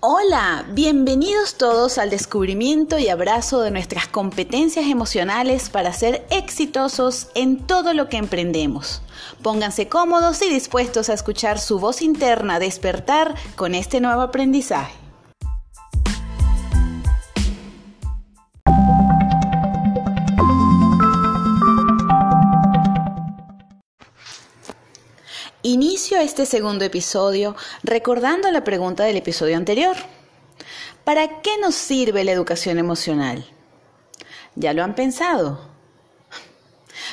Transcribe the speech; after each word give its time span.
Hola, 0.00 0.64
bienvenidos 0.74 1.56
todos 1.56 1.98
al 1.98 2.08
descubrimiento 2.08 3.00
y 3.00 3.08
abrazo 3.08 3.62
de 3.62 3.72
nuestras 3.72 4.06
competencias 4.06 4.86
emocionales 4.86 5.70
para 5.70 5.92
ser 5.92 6.24
exitosos 6.30 7.26
en 7.34 7.66
todo 7.66 7.92
lo 7.94 8.08
que 8.08 8.16
emprendemos. 8.16 9.02
Pónganse 9.42 9.88
cómodos 9.88 10.40
y 10.42 10.50
dispuestos 10.50 11.08
a 11.08 11.14
escuchar 11.14 11.58
su 11.58 11.80
voz 11.80 12.00
interna 12.00 12.60
despertar 12.60 13.34
con 13.56 13.74
este 13.74 14.00
nuevo 14.00 14.20
aprendizaje. 14.20 15.07
Inicio 25.68 26.18
este 26.18 26.46
segundo 26.46 26.86
episodio 26.86 27.54
recordando 27.82 28.50
la 28.50 28.64
pregunta 28.64 29.04
del 29.04 29.18
episodio 29.18 29.54
anterior. 29.54 29.94
¿Para 31.04 31.42
qué 31.42 31.58
nos 31.60 31.74
sirve 31.74 32.24
la 32.24 32.32
educación 32.32 32.78
emocional? 32.78 33.44
¿Ya 34.54 34.72
lo 34.72 34.82
han 34.82 34.94
pensado? 34.94 35.60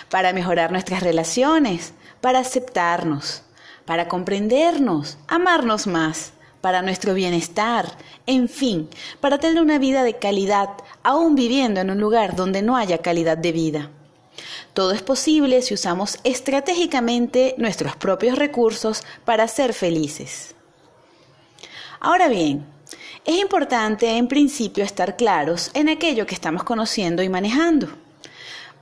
Para 0.10 0.32
mejorar 0.32 0.72
nuestras 0.72 1.04
relaciones, 1.04 1.92
para 2.22 2.40
aceptarnos, 2.40 3.42
para 3.84 4.08
comprendernos, 4.08 5.18
amarnos 5.28 5.86
más, 5.86 6.32
para 6.62 6.82
nuestro 6.82 7.14
bienestar, 7.14 7.86
en 8.26 8.48
fin, 8.48 8.90
para 9.20 9.38
tener 9.38 9.62
una 9.62 9.80
vida 9.80 10.06
de 10.06 10.18
calidad, 10.18 10.70
aún 11.04 11.36
viviendo 11.36 11.82
en 11.82 11.92
un 11.92 12.00
lugar 12.00 12.38
donde 12.38 12.62
no 12.62 12.78
haya 12.78 13.00
calidad 13.00 13.38
de 13.38 13.52
vida. 13.52 13.90
Todo 14.74 14.92
es 14.92 15.02
posible 15.02 15.62
si 15.62 15.74
usamos 15.74 16.20
estratégicamente 16.24 17.56
nuestros 17.58 17.96
propios 17.96 18.38
recursos 18.38 19.04
para 19.24 19.48
ser 19.48 19.74
felices. 19.74 20.56
Ahora 22.00 22.28
bien, 22.28 22.66
es 23.26 23.42
importante 23.42 24.18
en 24.18 24.28
principio 24.28 24.84
estar 24.84 25.16
claros 25.18 25.72
en 25.74 25.90
aquello 25.90 26.28
que 26.28 26.36
estamos 26.36 26.64
conociendo 26.64 27.24
y 27.24 27.30
manejando. 27.30 27.88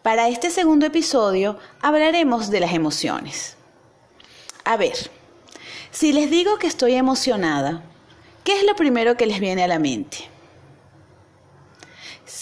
Para 0.02 0.28
este 0.28 0.50
segundo 0.50 0.86
episodio 0.86 1.58
hablaremos 1.82 2.50
de 2.50 2.60
las 2.60 2.74
emociones. 2.74 3.56
A 4.66 4.76
ver, 4.76 4.96
si 5.92 6.12
les 6.12 6.30
digo 6.30 6.58
que 6.58 6.68
estoy 6.68 6.96
emocionada, 6.96 7.84
¿qué 8.44 8.58
es 8.58 8.66
lo 8.66 8.76
primero 8.76 9.16
que 9.16 9.28
les 9.28 9.40
viene 9.40 9.64
a 9.64 9.68
la 9.68 9.80
mente? 9.80 10.33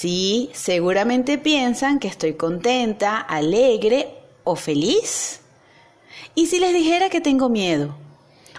Sí, 0.02 0.50
seguramente 0.54 1.38
piensan 1.38 2.00
que 2.00 2.08
estoy 2.08 2.34
contenta, 2.34 3.20
alegre 3.20 4.16
o 4.44 4.56
feliz. 4.56 5.42
¿Y 6.34 6.48
si 6.48 6.60
les 6.60 6.74
dijera 6.74 7.12
que 7.12 7.22
tengo 7.22 7.50
miedo? 7.50 7.94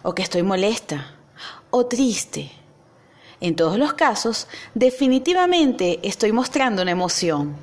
¿O 0.05 0.15
que 0.15 0.23
estoy 0.23 0.45
molesta? 0.45 1.17
¿O 1.71 1.87
triste? 1.87 2.53
En 3.41 3.57
todos 3.57 3.77
los 3.77 3.95
casos, 3.95 4.47
definitivamente 4.75 5.99
estoy 6.05 6.31
mostrando 6.31 6.83
una 6.83 6.93
emoción. 6.93 7.57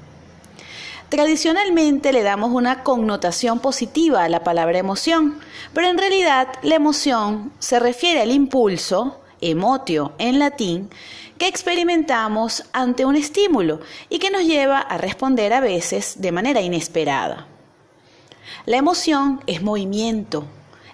Tradicionalmente 1.07 2.11
le 2.11 2.23
damos 2.23 2.52
una 2.52 2.83
connotación 2.83 3.61
positiva 3.61 4.25
a 4.25 4.30
la 4.30 4.44
palabra 4.44 4.77
emoción, 4.77 5.39
pero 5.73 5.88
en 5.88 5.97
realidad 5.97 6.50
la 6.63 6.75
emoción 6.75 7.53
se 7.59 7.80
refiere 7.80 8.23
al 8.23 8.31
impulso, 8.31 9.22
emotio 9.39 10.11
en 10.17 10.38
latín, 10.38 10.89
que 11.39 11.47
experimentamos 11.47 12.65
ante 12.73 13.05
un 13.05 13.15
estímulo 13.15 13.79
y 14.09 14.19
que 14.19 14.29
nos 14.29 14.43
lleva 14.43 14.79
a 14.79 14.97
responder 14.97 15.53
a 15.53 15.61
veces 15.61 16.15
de 16.21 16.33
manera 16.33 16.61
inesperada. 16.61 17.47
La 18.65 18.77
emoción 18.77 19.41
es 19.47 19.63
movimiento. 19.63 20.45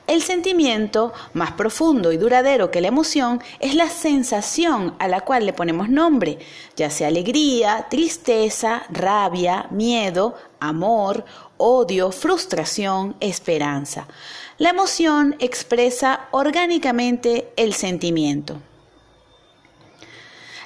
El 0.06 0.22
sentimiento 0.22 1.14
más 1.34 1.54
profundo 1.54 2.12
y 2.12 2.18
duradero 2.18 2.70
que 2.70 2.80
la 2.80 2.90
emoción 2.90 3.42
es 3.60 3.74
la 3.74 3.90
sensación 3.90 4.94
a 5.00 5.08
la 5.08 5.22
cual 5.22 5.48
le 5.48 5.54
ponemos 5.54 5.90
nombre, 5.90 6.38
ya 6.76 6.92
sea 6.92 7.08
alegría, 7.08 7.88
tristeza, 7.90 8.84
rabia, 8.92 9.66
miedo, 9.72 10.36
amor, 10.60 11.26
odio, 11.58 12.12
frustración, 12.12 13.16
esperanza. 13.20 14.08
La 14.60 14.70
emoción 14.70 15.36
expresa 15.40 16.28
orgánicamente 16.30 17.50
el 17.56 17.74
sentimiento. 17.74 18.62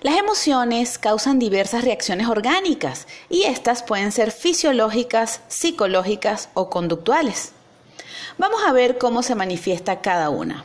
Las 0.02 0.18
emociones 0.18 0.98
causan 0.98 1.40
diversas 1.40 1.84
reacciones 1.84 2.30
orgánicas 2.30 3.06
y 3.30 3.44
estas 3.44 3.84
pueden 3.84 4.14
ser 4.14 4.32
fisiológicas, 4.32 5.42
psicológicas 5.50 6.50
o 6.54 6.70
conductuales. 6.70 7.52
Vamos 8.38 8.62
a 8.66 8.72
ver 8.72 8.98
cómo 8.98 9.24
se 9.24 9.36
manifiesta 9.36 10.00
cada 10.00 10.30
una. 10.30 10.64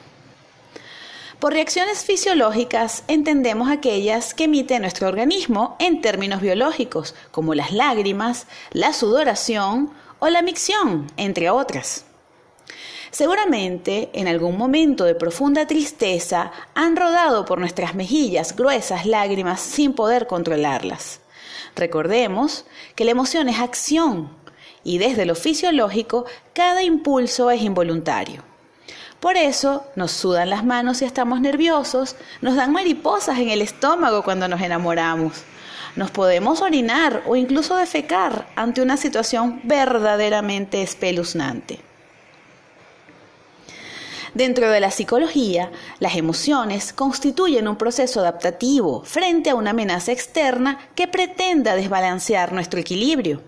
Por 1.41 1.53
reacciones 1.53 2.05
fisiológicas 2.05 3.03
entendemos 3.09 3.71
aquellas 3.71 4.35
que 4.35 4.45
emite 4.45 4.79
nuestro 4.79 5.09
organismo 5.09 5.75
en 5.81 6.01
términos 6.01 6.41
biológicos, 6.41 7.17
como 7.33 7.55
las 7.55 7.73
lágrimas, 7.73 8.47
la 8.71 8.93
sudoración 8.93 9.91
o 10.21 10.29
la 10.29 10.43
micción, 10.43 11.09
entre 11.17 11.51
otras. 11.51 12.05
Seguramente, 13.15 14.11
en 14.13 14.27
algún 14.27 14.59
momento 14.59 15.05
de 15.05 15.15
profunda 15.15 15.69
tristeza, 15.69 16.51
han 16.75 16.97
rodado 16.97 17.45
por 17.45 17.61
nuestras 17.61 17.95
mejillas 17.95 18.57
gruesas 18.57 19.07
lágrimas 19.07 19.61
sin 19.61 19.93
poder 19.93 20.27
controlarlas. 20.27 21.21
Recordemos 21.77 22.65
que 22.97 23.05
la 23.05 23.13
emoción 23.13 23.49
es 23.49 23.61
acción 23.61 24.31
y 24.83 24.99
desde 24.99 25.27
lo 25.27 25.37
fisiológico 25.37 26.25
cada 26.55 26.83
impulso 26.83 27.53
es 27.53 27.63
involuntario. 27.63 28.43
Por 29.21 29.37
eso 29.37 29.85
nos 29.95 30.11
sudan 30.11 30.51
las 30.51 30.65
manos 30.65 30.97
si 30.97 31.05
estamos 31.05 31.41
nerviosos, 31.41 32.17
nos 32.41 32.57
dan 32.57 32.73
mariposas 32.73 33.39
en 33.39 33.49
el 33.49 33.63
estómago 33.63 34.25
cuando 34.25 34.49
nos 34.49 34.61
enamoramos. 34.61 35.45
Nos 35.95 36.11
podemos 36.11 36.63
orinar 36.63 37.23
o 37.27 37.37
incluso 37.37 37.77
defecar 37.77 38.49
ante 38.57 38.83
una 38.83 38.97
situación 38.97 39.61
verdaderamente 39.63 40.83
espeluznante. 40.83 41.94
Dentro 44.35 44.69
de 44.69 44.81
la 44.81 44.91
psicología, 44.91 45.71
las 46.01 46.17
emociones 46.17 46.93
constituyen 46.93 47.69
un 47.69 47.77
proceso 47.77 48.19
adaptativo 48.19 49.05
frente 49.05 49.51
a 49.51 49.55
una 49.55 49.71
amenaza 49.71 50.11
externa 50.11 50.91
que 50.97 51.07
pretenda 51.07 51.77
desbalancear 51.77 52.53
nuestro 52.53 52.81
equilibrio. 52.81 53.43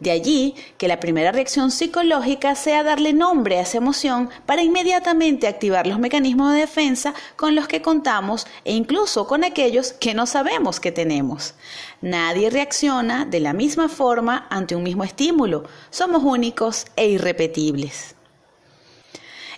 De 0.00 0.10
allí 0.10 0.56
que 0.76 0.88
la 0.88 0.98
primera 0.98 1.30
reacción 1.30 1.70
psicológica 1.70 2.56
sea 2.56 2.82
darle 2.82 3.12
nombre 3.12 3.58
a 3.58 3.62
esa 3.62 3.78
emoción 3.78 4.28
para 4.44 4.62
inmediatamente 4.62 5.46
activar 5.46 5.86
los 5.86 6.00
mecanismos 6.00 6.52
de 6.52 6.60
defensa 6.60 7.14
con 7.36 7.54
los 7.54 7.68
que 7.68 7.82
contamos 7.82 8.46
e 8.64 8.72
incluso 8.72 9.28
con 9.28 9.44
aquellos 9.44 9.92
que 9.92 10.14
no 10.14 10.26
sabemos 10.26 10.80
que 10.80 10.90
tenemos. 10.90 11.54
Nadie 12.00 12.50
reacciona 12.50 13.24
de 13.24 13.38
la 13.38 13.52
misma 13.52 13.88
forma 13.88 14.48
ante 14.50 14.74
un 14.74 14.82
mismo 14.82 15.04
estímulo. 15.04 15.64
Somos 15.90 16.24
únicos 16.24 16.86
e 16.96 17.06
irrepetibles. 17.08 18.17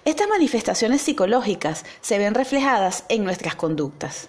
Estas 0.05 0.29
manifestaciones 0.29 1.03
psicológicas 1.03 1.85
se 2.01 2.19
ven 2.19 2.35
reflejadas 2.35 3.05
en 3.09 3.25
nuestras 3.25 3.55
conductas. 3.55 4.29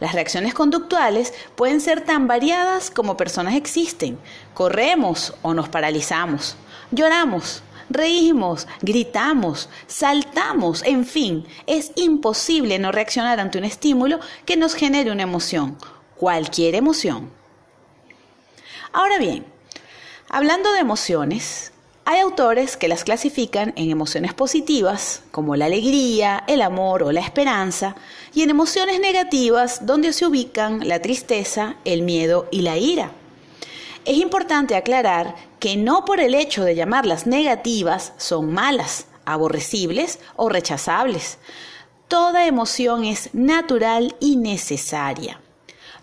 Las 0.00 0.12
reacciones 0.12 0.54
conductuales 0.54 1.34
pueden 1.56 1.80
ser 1.80 2.02
tan 2.02 2.28
variadas 2.28 2.90
como 2.90 3.16
personas 3.16 3.56
existen. 3.56 4.18
Corremos 4.54 5.34
o 5.42 5.54
nos 5.54 5.68
paralizamos, 5.68 6.56
lloramos, 6.92 7.62
reímos, 7.90 8.68
gritamos, 8.80 9.68
saltamos, 9.88 10.82
en 10.84 11.04
fin, 11.04 11.46
es 11.66 11.90
imposible 11.96 12.78
no 12.78 12.92
reaccionar 12.92 13.40
ante 13.40 13.58
un 13.58 13.64
estímulo 13.64 14.20
que 14.44 14.56
nos 14.56 14.74
genere 14.74 15.10
una 15.10 15.24
emoción, 15.24 15.76
cualquier 16.16 16.76
emoción. 16.76 17.30
Ahora 18.92 19.18
bien, 19.18 19.44
hablando 20.28 20.72
de 20.72 20.80
emociones, 20.80 21.72
hay 22.10 22.20
autores 22.20 22.78
que 22.78 22.88
las 22.88 23.04
clasifican 23.04 23.74
en 23.76 23.90
emociones 23.90 24.32
positivas, 24.32 25.24
como 25.30 25.56
la 25.56 25.66
alegría, 25.66 26.42
el 26.46 26.62
amor 26.62 27.02
o 27.02 27.12
la 27.12 27.20
esperanza, 27.20 27.96
y 28.32 28.40
en 28.40 28.48
emociones 28.48 28.98
negativas, 28.98 29.84
donde 29.84 30.14
se 30.14 30.24
ubican 30.24 30.88
la 30.88 31.02
tristeza, 31.02 31.76
el 31.84 32.00
miedo 32.00 32.48
y 32.50 32.62
la 32.62 32.78
ira. 32.78 33.10
Es 34.06 34.16
importante 34.16 34.74
aclarar 34.74 35.34
que 35.60 35.76
no 35.76 36.06
por 36.06 36.20
el 36.20 36.34
hecho 36.34 36.64
de 36.64 36.74
llamarlas 36.74 37.26
negativas 37.26 38.14
son 38.16 38.54
malas, 38.54 39.04
aborrecibles 39.26 40.18
o 40.36 40.48
rechazables. 40.48 41.36
Toda 42.08 42.46
emoción 42.46 43.04
es 43.04 43.34
natural 43.34 44.16
y 44.18 44.36
necesaria. 44.36 45.42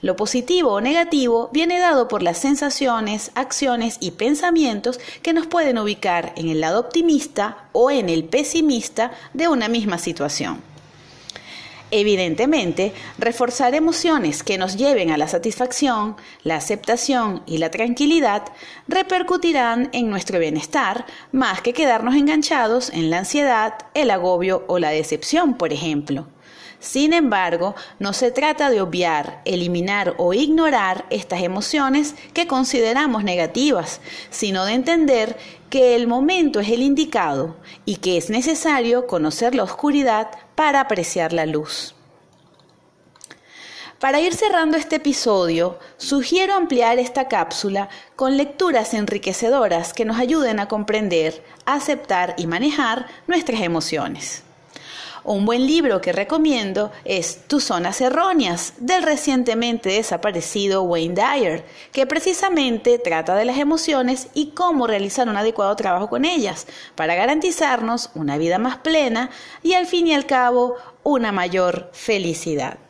Lo 0.06 0.16
positivo 0.16 0.72
o 0.72 0.81
negativo 0.81 1.50
viene 1.52 1.80
dado 1.80 2.07
por 2.07 2.22
las 2.22 2.38
sensaciones, 2.38 3.31
acciones 3.34 3.98
y 4.00 4.12
pensamientos 4.12 5.00
que 5.24 5.34
nos 5.34 5.48
pueden 5.48 5.80
ubicar 5.80 6.31
en 6.36 6.48
el 6.48 6.62
lado 6.62 6.80
optimista 6.80 7.69
o 7.72 7.90
en 7.90 8.10
el 8.10 8.25
pesimista 8.25 9.13
de 9.34 9.48
una 9.48 9.68
misma 9.68 9.98
situación. 9.98 10.62
Evidentemente, 11.90 12.94
reforzar 13.18 13.74
emociones 13.74 14.44
que 14.44 14.60
nos 14.60 14.78
lleven 14.78 15.10
a 15.10 15.18
la 15.18 15.28
satisfacción, 15.28 16.18
la 16.44 16.57
aceptación 16.57 17.42
y 17.48 17.57
la 17.57 17.72
tranquilidad 17.72 18.44
repercutirán 18.88 19.90
en 19.92 20.12
nuestro 20.12 20.38
bienestar 20.38 21.07
más 21.31 21.62
que 21.62 21.74
quedarnos 21.74 22.13
enganchados 22.13 22.92
en 22.92 23.10
la 23.10 23.18
ansiedad, 23.18 23.74
el 23.96 24.12
agobio 24.12 24.66
o 24.68 24.78
la 24.78 24.92
decepción, 24.92 25.56
por 25.56 25.74
ejemplo. 25.74 26.28
Sin 26.80 27.13
embargo, 27.13 27.75
no 28.00 28.13
se 28.13 28.31
trata 28.31 28.69
de 28.69 28.81
obviar, 28.81 29.42
eliminar 29.45 30.16
o 30.18 30.33
ignorar 30.33 31.06
estas 31.10 31.42
emociones 31.42 32.16
que 32.33 32.48
consideramos 32.48 33.24
negativas, 33.24 34.01
sino 34.30 34.66
de 34.66 34.74
entender 34.74 35.38
que 35.69 35.95
el 35.95 36.07
momento 36.07 36.60
es 36.60 36.69
el 36.69 36.81
indicado 36.81 37.56
y 37.86 37.98
que 37.98 38.18
es 38.18 38.30
necesario 38.30 39.07
conocer 39.07 39.56
la 39.56 39.63
oscuridad 39.63 40.30
para 40.56 40.80
apreciar 40.80 41.33
la 41.33 41.45
luz. 41.45 41.95
Para 44.00 44.19
ir 44.19 44.36
cerrando 44.36 44.78
este 44.78 44.98
episodio, 44.98 45.80
sugiero 45.98 46.54
ampliar 46.54 47.00
esta 47.00 47.28
cápsula 47.28 47.89
con 48.16 48.38
lecturas 48.38 48.94
enriquecedoras 48.94 49.94
que 49.94 50.06
nos 50.06 50.19
ayuden 50.19 50.60
a 50.60 50.68
comprender, 50.68 51.44
aceptar 51.66 52.36
y 52.38 52.45
manejar 52.45 53.07
nuestras 53.25 53.62
emociones. 53.62 54.44
Un 55.27 55.44
buen 55.44 55.66
libro 55.66 56.01
que 56.01 56.13
recomiendo 56.13 56.92
es 57.04 57.48
Tus 57.48 57.63
zonas 57.63 58.00
erróneas 58.00 58.74
del 58.77 59.01
recientemente 59.01 59.89
desaparecido 59.89 60.83
Wayne 60.83 61.16
Dyer, 61.16 61.66
que 61.92 62.06
precisamente 62.06 63.00
trata 63.00 63.36
de 63.36 63.45
las 63.45 63.57
emociones 63.57 64.27
y 64.36 64.51
cómo 64.51 64.86
realizar 64.86 65.27
un 65.27 65.36
adecuado 65.36 65.75
trabajo 65.75 66.10
con 66.10 66.25
ellas 66.25 66.68
para 66.94 67.16
garantizarnos 67.16 68.12
una 68.13 68.38
vida 68.38 68.60
más 68.60 68.77
plena 68.77 69.31
y 69.63 69.74
al 69.74 69.88
fin 69.88 70.06
y 70.06 70.13
al 70.13 70.27
cabo 70.27 70.75
una 71.01 71.31
mayor 71.31 71.89
felicidad. 71.92 72.84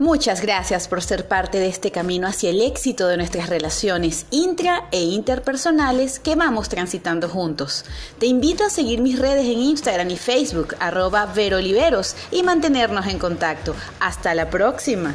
Muchas 0.00 0.40
gracias 0.40 0.88
por 0.88 1.02
ser 1.02 1.28
parte 1.28 1.60
de 1.60 1.68
este 1.68 1.92
camino 1.92 2.26
hacia 2.26 2.50
el 2.50 2.60
éxito 2.62 3.06
de 3.06 3.16
nuestras 3.16 3.48
relaciones 3.48 4.26
intra 4.32 4.88
e 4.90 5.00
interpersonales 5.02 6.18
que 6.18 6.34
vamos 6.34 6.68
transitando 6.68 7.28
juntos. 7.28 7.84
Te 8.18 8.26
invito 8.26 8.64
a 8.64 8.70
seguir 8.70 9.00
mis 9.00 9.20
redes 9.20 9.46
en 9.46 9.60
Instagram 9.60 10.10
y 10.10 10.16
Facebook, 10.16 10.74
arroba 10.80 11.26
Veroliveros, 11.26 12.16
y 12.32 12.42
mantenernos 12.42 13.06
en 13.06 13.20
contacto. 13.20 13.76
Hasta 14.00 14.34
la 14.34 14.50
próxima. 14.50 15.14